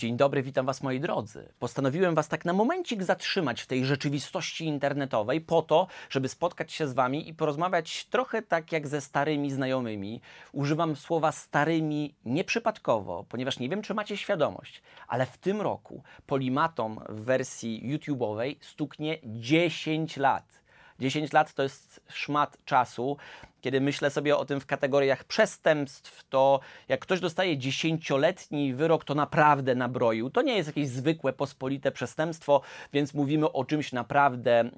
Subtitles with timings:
[0.00, 1.48] Dzień dobry, witam Was moi drodzy.
[1.58, 6.88] Postanowiłem Was tak na momencik zatrzymać w tej rzeczywistości internetowej po to, żeby spotkać się
[6.88, 10.20] z Wami i porozmawiać trochę tak jak ze starymi znajomymi.
[10.52, 17.00] Używam słowa starymi nieprzypadkowo, ponieważ nie wiem, czy macie świadomość, ale w tym roku Polimatom
[17.08, 20.60] w wersji YouTube'owej stuknie 10 lat.
[21.00, 23.16] 10 lat to jest szmat czasu.
[23.60, 29.14] Kiedy myślę sobie o tym w kategoriach przestępstw, to jak ktoś dostaje dziesięcioletni wyrok, to
[29.14, 30.30] naprawdę nabroił.
[30.30, 32.60] To nie jest jakieś zwykłe, pospolite przestępstwo,
[32.92, 34.70] więc mówimy o czymś naprawdę e,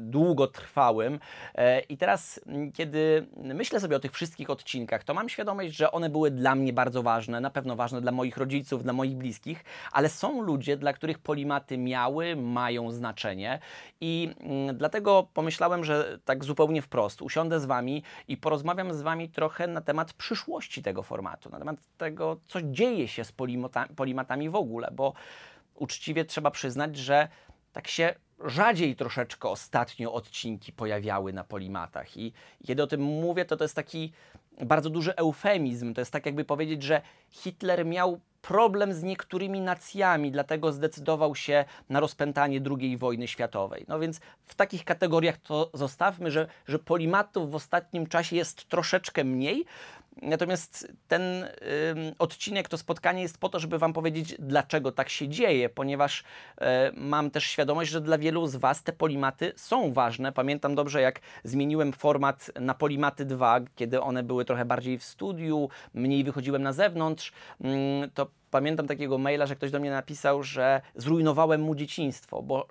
[0.00, 1.18] długotrwałym.
[1.54, 2.40] E, I teraz,
[2.74, 6.72] kiedy myślę sobie o tych wszystkich odcinkach, to mam świadomość, że one były dla mnie
[6.72, 10.92] bardzo ważne, na pewno ważne dla moich rodziców, dla moich bliskich, ale są ludzie, dla
[10.92, 13.58] których polimaty miały, mają znaczenie.
[14.00, 17.97] I m, dlatego pomyślałem, że tak zupełnie wprost usiądę z Wami
[18.28, 23.08] i porozmawiam z Wami trochę na temat przyszłości tego formatu, na temat tego, co dzieje
[23.08, 23.32] się z
[23.96, 25.12] polimatami w ogóle, bo
[25.74, 27.28] uczciwie trzeba przyznać, że
[27.72, 32.16] tak się rzadziej troszeczkę ostatnio odcinki pojawiały na polimatach.
[32.16, 32.32] I
[32.66, 34.12] kiedy o tym mówię, to to jest taki
[34.64, 35.94] bardzo duży eufemizm.
[35.94, 41.64] To jest tak, jakby powiedzieć, że Hitler miał problem z niektórymi nacjami, dlatego zdecydował się
[41.88, 43.84] na rozpętanie II wojny światowej.
[43.88, 49.24] No więc w takich kategoriach to zostawmy, że, że polimatów w ostatnim czasie jest troszeczkę
[49.24, 49.64] mniej,
[50.22, 51.22] Natomiast ten
[52.18, 56.64] odcinek, to spotkanie jest po to, żeby Wam powiedzieć, dlaczego tak się dzieje, ponieważ y,
[56.94, 60.32] mam też świadomość, że dla wielu z Was te polimaty są ważne.
[60.32, 65.68] Pamiętam dobrze, jak zmieniłem format na Polimaty 2, kiedy one były trochę bardziej w studiu,
[65.94, 67.64] mniej wychodziłem na zewnątrz, y,
[68.14, 72.66] to pamiętam takiego maila, że ktoś do mnie napisał, że zrujnowałem mu dzieciństwo, bo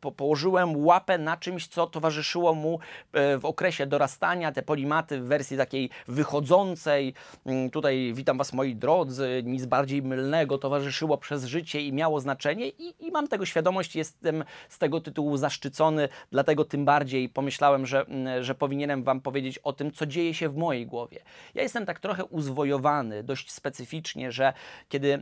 [0.00, 2.78] po, położyłem łapę na czymś, co towarzyszyło mu
[3.12, 7.14] e, w okresie dorastania, te polimaty w wersji takiej wychodzącej.
[7.46, 12.68] Mm, tutaj witam Was moi drodzy, nic bardziej mylnego towarzyszyło przez życie i miało znaczenie
[12.68, 18.06] i, i mam tego świadomość, jestem z tego tytułu zaszczycony, dlatego tym bardziej pomyślałem, że,
[18.06, 21.20] mm, że powinienem Wam powiedzieć o tym, co dzieje się w mojej głowie.
[21.54, 24.52] Ja jestem tak trochę uzwojowany, dość specyficznie, że
[24.88, 25.13] kiedy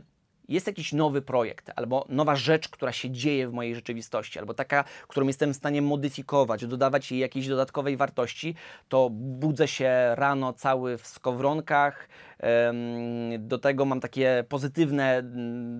[0.49, 4.83] jest jakiś nowy projekt, albo nowa rzecz, która się dzieje w mojej rzeczywistości, albo taka,
[5.07, 8.55] którą jestem w stanie modyfikować, dodawać jej jakiejś dodatkowej wartości,
[8.89, 12.09] to budzę się rano cały w skowronkach.
[13.39, 15.21] Do tego mam takie pozytywne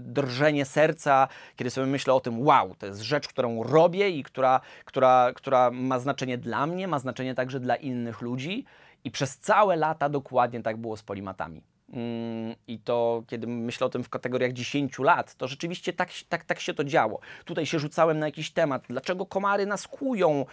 [0.03, 4.61] drżenie serca, kiedy sobie myślę o tym, wow, to jest rzecz, którą robię i która,
[4.85, 8.65] która, która ma znaczenie dla mnie, ma znaczenie także dla innych ludzi.
[9.03, 11.61] I przez całe lata dokładnie tak było z polimatami.
[11.93, 16.43] Mm, I to, kiedy myślę o tym w kategoriach 10 lat, to rzeczywiście tak, tak,
[16.43, 17.19] tak się to działo.
[17.45, 20.45] Tutaj się rzucałem na jakiś temat, dlaczego komary nas kują,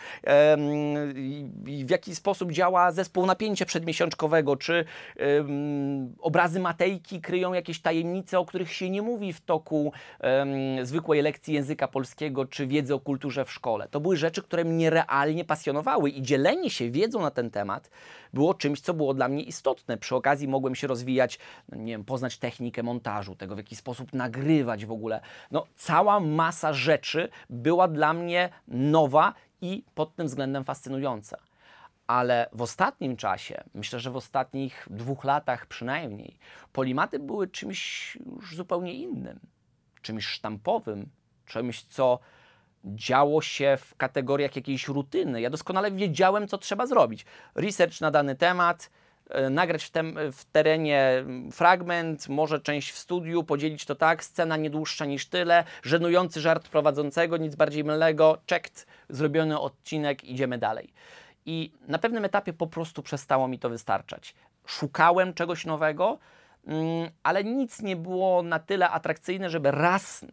[1.67, 4.85] i w jaki sposób działa zespół napięcia przedmiesiączkowego, czy
[6.21, 9.93] obrazy Matejki kryją jakieś tajemnice, o których się nie mówi w toku
[10.83, 13.89] zwykłej lekcji języka polskiego, czy wiedzy o kulturze w szkole.
[13.91, 17.91] To były rzeczy, które mnie realnie pasjonowały i dzielenie się wiedzą na ten temat
[18.33, 19.97] było czymś, co było dla mnie istotne.
[19.97, 21.30] Przy okazji mogłem się rozwijać
[21.69, 25.21] no nie wiem, poznać technikę montażu, tego w jaki sposób nagrywać w ogóle.
[25.51, 31.39] No, cała masa rzeczy była dla mnie nowa i pod tym względem fascynująca.
[32.07, 36.39] Ale w ostatnim czasie, myślę, że w ostatnich dwóch latach przynajmniej,
[36.73, 39.41] polimaty były czymś już zupełnie innym,
[40.03, 41.11] czymś sztampowym,
[41.47, 42.19] czymś, co
[42.85, 45.41] działo się w kategoriach jakiejś rutyny.
[45.41, 47.27] Ja doskonale wiedziałem, co trzeba zrobić.
[47.55, 48.91] Research na dany temat,
[49.51, 54.71] nagrać w, tem, w terenie fragment, może część w studiu, podzielić to tak, scena nie
[54.71, 60.93] dłuższa niż tyle, żenujący żart prowadzącego, nic bardziej mylnego, checked, zrobiony odcinek, idziemy dalej.
[61.47, 64.35] I na pewnym etapie po prostu przestało mi to wystarczać.
[64.67, 66.19] Szukałem czegoś nowego,
[67.23, 70.27] ale nic nie było na tyle atrakcyjne, żeby raz e,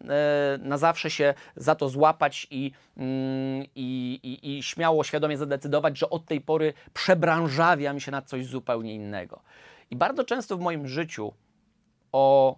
[0.61, 6.09] na zawsze się za to złapać i, mm, i, i, i śmiało, świadomie zadecydować, że
[6.09, 9.41] od tej pory przebranżawiam się na coś zupełnie innego.
[9.91, 11.33] I bardzo często w moim życiu
[12.11, 12.57] o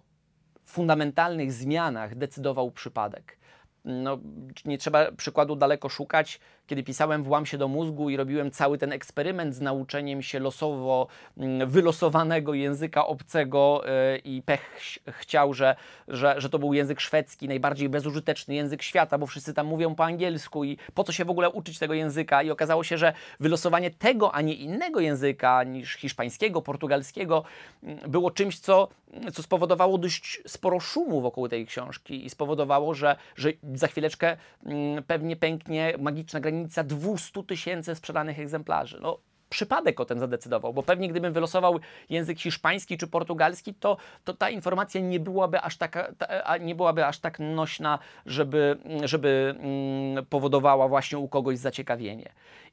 [0.64, 3.38] fundamentalnych zmianach decydował przypadek.
[3.84, 4.18] No,
[4.64, 6.40] nie trzeba przykładu daleko szukać
[6.70, 11.06] kiedy pisałem Włam się do mózgu i robiłem cały ten eksperyment z nauczeniem się losowo
[11.38, 15.76] mm, wylosowanego języka obcego e, i pech chciał, że,
[16.08, 20.04] że, że to był język szwedzki, najbardziej bezużyteczny język świata, bo wszyscy tam mówią po
[20.04, 22.42] angielsku i po co się w ogóle uczyć tego języka?
[22.42, 27.44] I okazało się, że wylosowanie tego, a nie innego języka niż hiszpańskiego, portugalskiego
[27.82, 28.88] mm, było czymś, co,
[29.32, 34.36] co spowodowało dość sporo szumu wokół tej książki i spowodowało, że, że za chwileczkę
[34.66, 38.98] mm, pewnie pęknie magiczna granica granica 200 tysięcy sprzedanych egzemplarzy.
[39.02, 39.18] No,
[39.48, 41.78] przypadek o tym zadecydował, bo pewnie gdybym wylosował
[42.10, 47.06] język hiszpański czy portugalski, to, to ta informacja nie byłaby aż, taka, ta, nie byłaby
[47.06, 52.32] aż tak nośna, żeby, żeby mm, powodowała właśnie u kogoś zaciekawienie.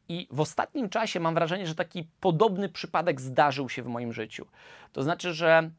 [0.10, 4.46] I w ostatnim czasie mam wrażenie, że taki podobny przypadek zdarzył się w moim życiu.
[4.94, 5.70] To znaczy, że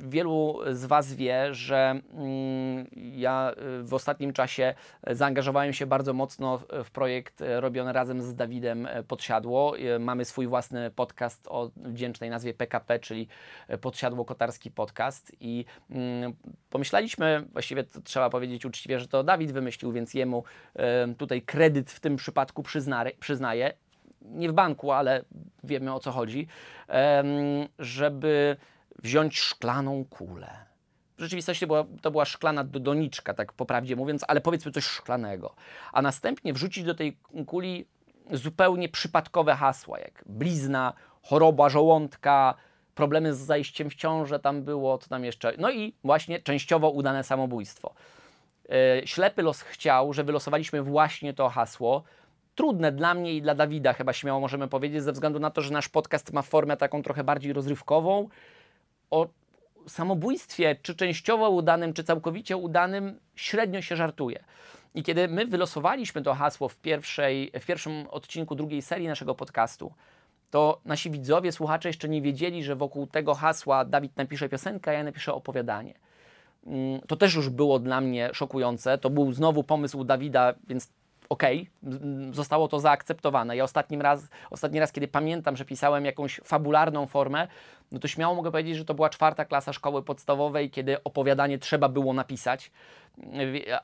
[0.00, 4.74] wielu z Was wie, że mm, ja e, w ostatnim czasie
[5.06, 9.74] zaangażowałem się bardzo mocno w projekt e, robiony razem z Dawidem Podsiadło.
[10.00, 13.28] Mamy swój własny podcast o wdzięcznej nazwie PKP, czyli
[13.80, 15.32] Podsiadło Kotarski Podcast.
[15.40, 16.32] I mm,
[16.70, 20.44] pomyśleliśmy, właściwie trzeba powiedzieć uczciwie, że to Dawid wymyślił, więc jemu
[21.18, 22.62] tutaj kredyt w tym przypadku
[23.20, 23.72] przyznaję.
[24.22, 25.24] Nie w banku, ale
[25.64, 26.46] wiemy o co chodzi,
[27.78, 28.56] żeby
[29.02, 30.66] wziąć szklaną kulę.
[31.16, 34.84] W rzeczywistości to była, to była szklana doniczka, tak po prawdzie mówiąc, ale powiedzmy coś
[34.84, 35.54] szklanego.
[35.92, 37.86] A następnie wrzucić do tej kuli
[38.30, 42.54] zupełnie przypadkowe hasła, jak blizna, choroba żołądka,
[42.94, 45.52] problemy z zajściem w ciążę tam było, co tam jeszcze.
[45.58, 47.94] No i właśnie częściowo udane samobójstwo.
[48.68, 52.02] Yy, ślepy los chciał, że wylosowaliśmy właśnie to hasło.
[52.54, 55.72] Trudne dla mnie i dla Dawida, chyba śmiało możemy powiedzieć, ze względu na to, że
[55.72, 58.28] nasz podcast ma formę taką trochę bardziej rozrywkową
[59.10, 59.28] o
[59.88, 64.44] samobójstwie, czy częściowo udanym, czy całkowicie udanym, średnio się żartuje.
[64.94, 69.92] I kiedy my wylosowaliśmy to hasło w, pierwszej, w pierwszym odcinku drugiej serii naszego podcastu,
[70.50, 74.94] to nasi widzowie, słuchacze jeszcze nie wiedzieli, że wokół tego hasła Dawid napisze piosenkę, a
[74.94, 75.94] ja napiszę opowiadanie.
[76.66, 78.98] Mm, to też już było dla mnie szokujące.
[78.98, 80.92] To był znowu pomysł Dawida, więc
[81.28, 83.56] okej, okay, zostało to zaakceptowane.
[83.56, 87.48] Ja ostatnim raz, ostatni raz, kiedy pamiętam, że pisałem jakąś fabularną formę,
[87.92, 91.88] no to śmiało mogę powiedzieć, że to była czwarta klasa szkoły podstawowej, kiedy opowiadanie trzeba
[91.88, 92.70] było napisać.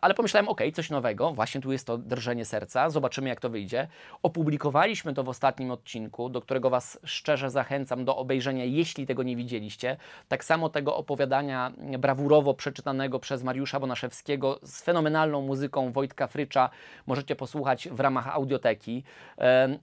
[0.00, 3.88] Ale pomyślałem, ok, coś nowego, właśnie tu jest to drżenie serca, zobaczymy jak to wyjdzie.
[4.22, 9.36] Opublikowaliśmy to w ostatnim odcinku, do którego Was szczerze zachęcam do obejrzenia, jeśli tego nie
[9.36, 9.96] widzieliście.
[10.28, 16.70] Tak samo tego opowiadania brawurowo przeczytanego przez Mariusza Bonaszewskiego z fenomenalną muzyką Wojtka Frycza
[17.06, 19.04] możecie posłuchać w ramach audioteki.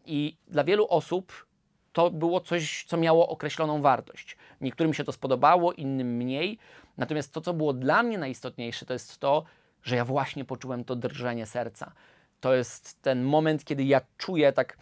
[0.06, 1.49] I dla wielu osób
[1.94, 4.38] to było coś, co miało określoną wartość.
[4.62, 6.58] Niektórym się to spodobało, innym mniej.
[6.98, 9.44] Natomiast to, co było dla mnie najistotniejsze, to jest to,
[9.84, 11.92] że ja właśnie poczułem to drżenie serca.
[12.40, 14.78] To jest ten moment, kiedy ja czuję tak,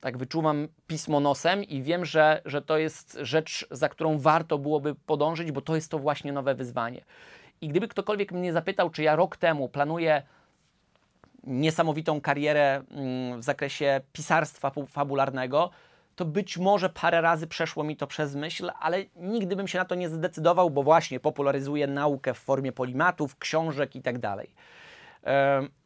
[0.00, 4.94] tak wyczuwam pismo nosem i wiem, że, że to jest rzecz, za którą warto byłoby
[4.94, 7.04] podążyć, bo to jest to właśnie nowe wyzwanie.
[7.60, 10.22] I gdyby ktokolwiek mnie zapytał, czy ja rok temu planuję
[11.44, 15.70] niesamowitą karierę mm, w zakresie pisarstwa fabularnego,
[16.18, 19.84] to być może parę razy przeszło mi to przez myśl, ale nigdy bym się na
[19.84, 24.20] to nie zdecydował, bo właśnie popularyzuję naukę w formie polimatów, książek itd.
[24.20, 24.46] Tak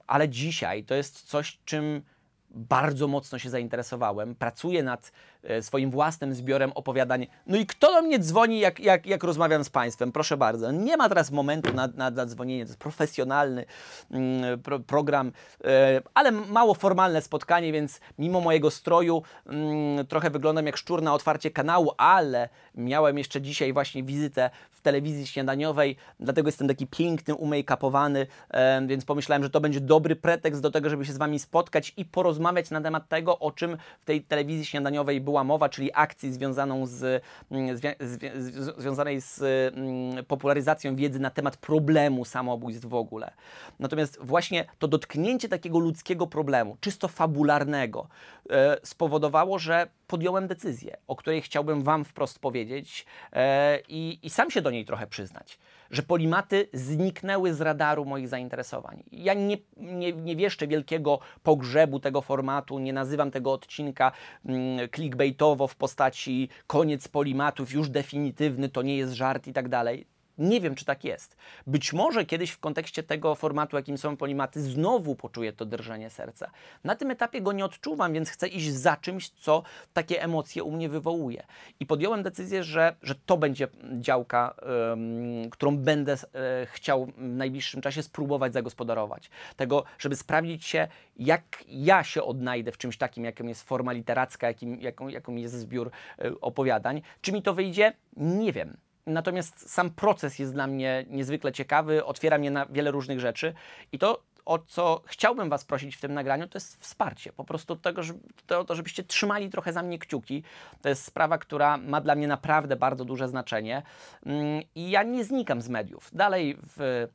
[0.06, 2.02] ale dzisiaj to jest coś, czym
[2.50, 4.34] bardzo mocno się zainteresowałem.
[4.34, 5.12] Pracuję nad
[5.60, 7.26] swoim własnym zbiorem opowiadań.
[7.46, 10.12] No i kto do mnie dzwoni, jak, jak, jak rozmawiam z Państwem?
[10.12, 10.72] Proszę bardzo.
[10.72, 12.64] Nie ma teraz momentu na, na, na dzwonienie.
[12.64, 13.64] To jest profesjonalny
[14.10, 15.32] mm, pro, program,
[15.64, 21.14] e, ale mało formalne spotkanie, więc mimo mojego stroju mm, trochę wyglądam jak szczur na
[21.14, 27.34] otwarcie kanału, ale miałem jeszcze dzisiaj właśnie wizytę w telewizji śniadaniowej, dlatego jestem taki piękny,
[27.34, 31.38] umake-upowany, e, więc pomyślałem, że to będzie dobry pretekst do tego, żeby się z Wami
[31.38, 35.90] spotkać i porozmawiać na temat tego, o czym w tej telewizji śniadaniowej była mowa, czyli
[35.94, 39.43] akcji związaną z, mm, z, związanej z
[39.75, 43.32] mm, popularyzacją wiedzy na temat problemu samobójstw w ogóle.
[43.79, 48.08] Natomiast właśnie to dotknięcie takiego ludzkiego problemu, czysto fabularnego,
[48.51, 54.51] e, spowodowało, że podjąłem decyzję, o której chciałbym Wam wprost powiedzieć e, i, i sam
[54.51, 55.58] się do niej trochę przyznać,
[55.93, 59.03] że polimaty zniknęły z radaru moich zainteresowań.
[59.13, 64.13] Ja nie, nie, nie wieszczę wielkiego pogrzebu tego formatu, nie nazywam tego odcinka
[64.46, 70.06] mm, clickbaitowo w postaci koniec polimatów, już definitywny, to nie jest żart i tak dalej.
[70.39, 71.36] Nie wiem, czy tak jest.
[71.67, 76.51] Być może kiedyś w kontekście tego formatu, jakim są polimaty, znowu poczuję to drżenie serca.
[76.84, 79.62] Na tym etapie go nie odczuwam, więc chcę iść za czymś, co
[79.93, 81.46] takie emocje u mnie wywołuje.
[81.81, 83.69] I podjąłem decyzję, że, że to będzie
[84.01, 84.55] działka,
[84.89, 86.22] um, którą będę um,
[86.67, 89.31] chciał w najbliższym czasie spróbować zagospodarować.
[89.56, 94.46] Tego, żeby sprawdzić się, jak ja się odnajdę w czymś takim, jakim jest forma literacka,
[94.46, 97.03] jakim, jaką, jaką jest zbiór um, opowiadań.
[97.20, 97.93] Czy mi to wyjdzie?
[98.17, 98.77] Nie wiem.
[99.06, 103.54] Natomiast sam proces jest dla mnie niezwykle ciekawy, otwiera mnie na wiele różnych rzeczy
[103.92, 107.32] i to, o co chciałbym Was prosić w tym nagraniu, to jest wsparcie.
[107.32, 110.42] Po prostu tego, żeby, to, to, żebyście trzymali trochę za mnie kciuki.
[110.82, 113.82] To jest sprawa, która ma dla mnie naprawdę bardzo duże znaczenie.
[114.26, 116.10] Mm, I ja nie znikam z mediów.
[116.12, 117.08] Dalej w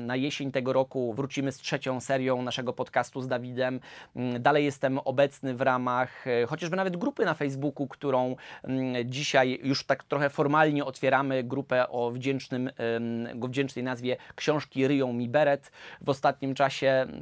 [0.00, 3.80] Na jesień tego roku wrócimy z trzecią serią naszego podcastu z Dawidem.
[4.16, 9.60] Mm, Dalej jestem obecny w ramach e, chociażby nawet grupy na Facebooku, którą mm, dzisiaj
[9.62, 11.44] już tak trochę formalnie otwieramy.
[11.44, 12.70] Grupę o wdzięcznym,
[13.48, 15.70] wdzięcznej nazwie Książki ryją mi beret.
[16.00, 17.12] W ostatnim czasie em,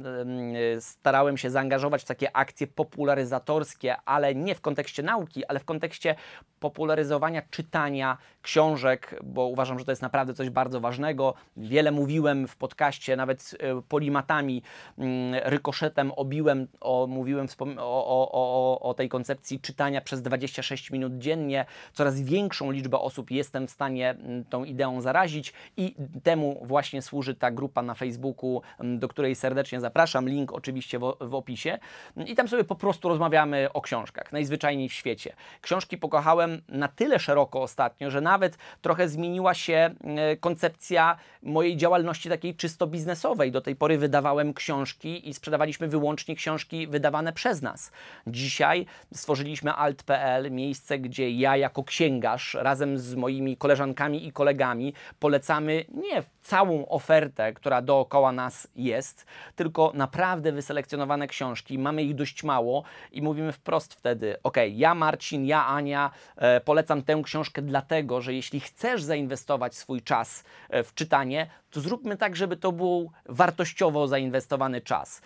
[0.79, 6.15] starałem się zaangażować w takie akcje popularyzatorskie, ale nie w kontekście nauki, ale w kontekście
[6.59, 11.33] popularyzowania czytania książek, bo uważam, że to jest naprawdę coś bardzo ważnego.
[11.57, 14.61] Wiele mówiłem w podcaście, nawet e, polimatami,
[14.97, 21.65] mm, rykoszetem obiłem, o, mówiłem o, o, o, tej koncepcji czytania przez 26 minut dziennie.
[21.93, 27.35] Coraz większą liczbę osób jestem w stanie mm, tą ideą zarazić i temu właśnie służy
[27.35, 30.29] ta grupa na Facebooku, mm, do której serdecznie zapraszam.
[30.29, 31.79] Link oczywiście w, w opisie.
[32.25, 35.35] I tam sobie po prostu rozmawiamy o książkach, najzwyczajniej w świecie.
[35.61, 39.95] Książki pokochałem na tyle szeroko ostatnio, że nawet trochę zmieniła się
[40.39, 43.51] koncepcja mojej działalności takiej czysto biznesowej.
[43.51, 47.91] Do tej pory wydawałem książki i sprzedawaliśmy wyłącznie książki wydawane przez nas.
[48.27, 55.85] Dzisiaj stworzyliśmy alt.pl, miejsce, gdzie ja jako księgarz razem z moimi koleżankami i kolegami polecamy
[55.89, 59.25] nie całą ofertę, która dookoła nas jest,
[59.55, 61.79] tylko naprawdę wyselekcjonowane książki.
[61.79, 67.01] Mamy ich dość mało i mówimy wprost wtedy: OK, ja Marcin, ja Ania e, polecam
[67.03, 72.35] tę książkę dlatego, że jeśli chcesz zainwestować swój czas e, w czytanie, to zróbmy tak,
[72.35, 75.21] żeby to był wartościowo zainwestowany czas.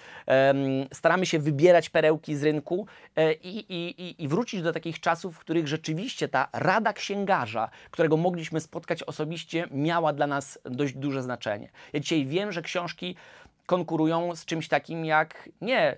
[0.93, 5.39] Staramy się wybierać perełki z rynku e, i, i, i- wrócić do takich czasów, w
[5.39, 11.70] których rzeczywiście ta rada księgarza, którego mogliśmy spotkać osobiście, miała dla nas dość duże znaczenie.
[11.94, 13.16] Ja dzisiaj wiem, że książki
[13.66, 15.98] konkurują z czymś takim jak nie y,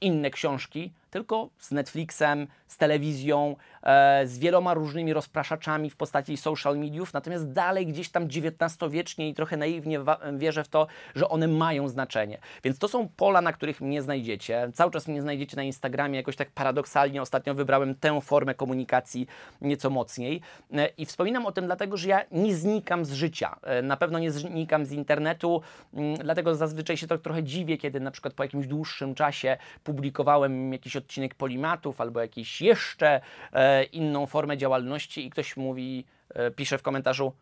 [0.00, 6.78] inne książki, tylko z Netflixem, z telewizją, e, z wieloma różnymi rozpraszaczami w postaci social
[6.78, 10.00] mediów, natomiast dalej gdzieś tam XIX-wiecznie i trochę naiwnie
[10.32, 12.38] wierzę w to, że one mają znaczenie.
[12.64, 14.70] Więc to są pola, na których mnie znajdziecie.
[14.74, 19.26] Cały czas mnie znajdziecie na Instagramie, jakoś tak paradoksalnie ostatnio wybrałem tę formę komunikacji
[19.60, 20.40] nieco mocniej.
[20.72, 23.56] E, I wspominam o tym dlatego, że ja nie znikam z życia.
[23.62, 25.62] E, Na pewno nie znikam z internetu,
[25.94, 30.72] mm, dlatego zazwyczaj się to trochę dziwię, kiedy na przykład po jakimś dłuższym czasie publikowałem
[30.72, 33.20] jakiś odcinek Polimatów albo jakiś jeszcze
[33.52, 36.04] e, inną formę działalności i ktoś mówi,
[36.34, 37.32] e, pisze w komentarzu: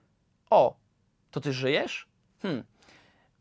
[0.51, 0.77] O,
[1.31, 2.09] to ty żyjesz?
[2.43, 2.65] Hmm.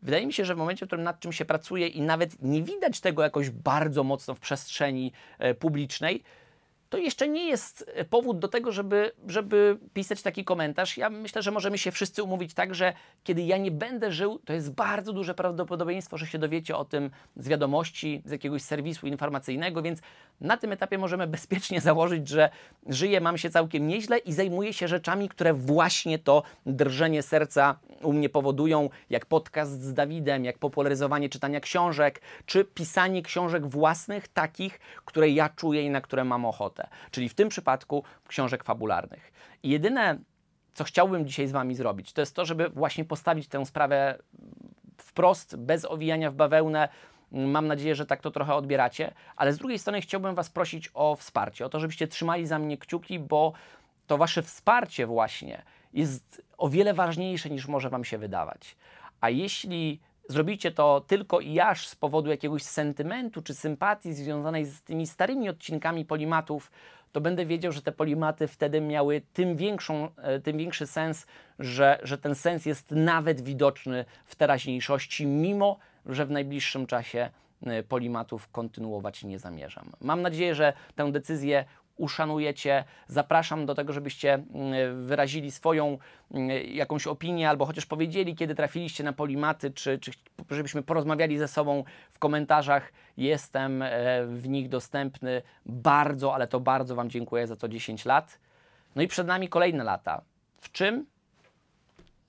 [0.02, 2.64] Wydaje mi się, że w momencie, w którym nad czym się pracuje i nawet nie
[2.64, 6.24] widać tego jakoś bardzo mocno w przestrzeni e, publicznej,
[6.90, 10.98] to jeszcze nie jest e, powód do tego, żeby, żeby pisać taki komentarz.
[10.98, 14.54] Ja myślę, że możemy się wszyscy umówić tak, że kiedy ja nie będę żył, to
[14.54, 19.82] jest bardzo duże prawdopodobieństwo, że się dowiecie o tym z wiadomości, z jakiegoś serwisu informacyjnego,
[19.82, 20.00] więc
[20.42, 22.50] na tym etapie możemy bezpiecznie założyć, że
[22.88, 28.14] żyję, mam się całkiem nieźle i zajmuję się rzeczami, które właśnie to drżenie serca u
[28.14, 34.80] mnie powodują, jak podcast z Dawidem, jak popularyzowanie czytania książek, czy pisanie książek własnych, takich,
[35.06, 36.88] które ja czuję i na które mam ochotę.
[37.12, 39.32] Czyli w tym przypadku książek fabularnych.
[39.64, 40.18] I jedyne,
[40.74, 44.18] co chciałbym dzisiaj z Wami zrobić, to jest to, żeby właśnie postawić tę sprawę
[44.98, 46.90] wprost, bez owijania w bawełnę.
[47.32, 51.16] Mam nadzieję, że tak to trochę odbieracie, ale z drugiej strony chciałbym Was prosić o
[51.16, 53.54] wsparcie, o to, żebyście trzymali za mnie kciuki, bo
[54.08, 55.64] to Wasze wsparcie właśnie
[55.98, 58.76] jest o wiele ważniejsze niż może Wam się wydawać.
[59.22, 60.00] A jeśli
[60.30, 65.50] zrobicie to tylko i aż z powodu jakiegoś sentymentu czy sympatii związanej z tymi starymi
[65.50, 66.72] odcinkami polimatów,
[67.12, 71.28] to będę wiedział, że te polimaty wtedy miały tym, większą, e, tym większy sens,
[71.60, 77.30] że, że ten sens jest nawet widoczny w teraźniejszości, mimo że w najbliższym czasie
[77.66, 79.92] e, polimatów kontynuować nie zamierzam.
[80.02, 81.66] Mam nadzieję, że tę decyzję
[81.98, 82.84] uszanujecie.
[83.08, 85.98] Zapraszam do tego, żebyście mm, wyrazili swoją
[86.32, 90.12] mm, jakąś opinię albo chociaż powiedzieli, kiedy trafiliście na polimaty, czy, czy
[90.50, 92.92] żebyśmy porozmawiali ze sobą w komentarzach.
[93.18, 93.90] Jestem e,
[94.26, 95.42] w nich dostępny.
[95.66, 98.40] Bardzo, ale to bardzo Wam dziękuję za to 10 lat.
[98.96, 100.22] No i przed nami kolejne lata.
[100.62, 101.06] W czym?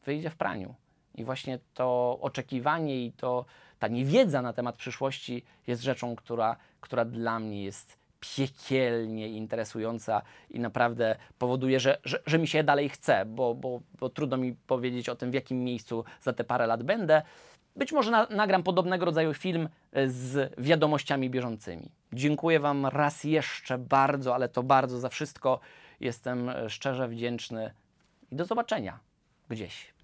[0.05, 0.75] Wyjdzie w praniu.
[1.15, 3.45] I właśnie to oczekiwanie i to,
[3.79, 10.61] ta niewiedza na temat przyszłości jest rzeczą, która, która dla mnie jest piekielnie interesująca i
[10.61, 15.09] naprawdę powoduje, że, że, że mi się dalej chce, bo, bo, bo trudno mi powiedzieć
[15.09, 17.23] o tym, w jakim miejscu za te parę lat będę.
[17.77, 21.91] Być może na, nagram podobnego rodzaju film e, z wiadomościami bieżącymi.
[22.13, 25.61] Dziękuję Wam raz jeszcze bardzo, ale to bardzo za wszystko.
[26.01, 27.71] Jestem e, szczerze wdzięczny
[28.31, 28.99] i do zobaczenia
[29.49, 29.98] gdzieś.